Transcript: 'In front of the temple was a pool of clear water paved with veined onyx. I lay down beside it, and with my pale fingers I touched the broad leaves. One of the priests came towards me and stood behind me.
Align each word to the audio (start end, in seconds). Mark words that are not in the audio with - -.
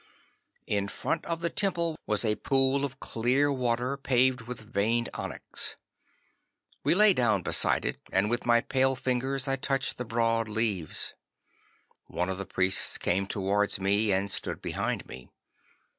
'In 0.65 0.87
front 0.87 1.23
of 1.27 1.41
the 1.41 1.51
temple 1.51 1.95
was 2.07 2.25
a 2.25 2.33
pool 2.33 2.83
of 2.83 2.99
clear 2.99 3.53
water 3.53 3.97
paved 3.97 4.41
with 4.41 4.59
veined 4.59 5.09
onyx. 5.13 5.75
I 6.83 6.93
lay 6.93 7.13
down 7.13 7.43
beside 7.43 7.85
it, 7.85 7.99
and 8.11 8.27
with 8.27 8.43
my 8.43 8.61
pale 8.61 8.95
fingers 8.95 9.47
I 9.47 9.57
touched 9.57 9.99
the 9.99 10.05
broad 10.05 10.47
leaves. 10.47 11.13
One 12.07 12.29
of 12.29 12.39
the 12.39 12.47
priests 12.47 12.97
came 12.97 13.27
towards 13.27 13.79
me 13.79 14.11
and 14.11 14.31
stood 14.31 14.59
behind 14.59 15.05
me. 15.05 15.29